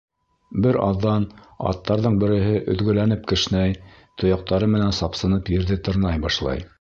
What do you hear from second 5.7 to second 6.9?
тырнай башлай.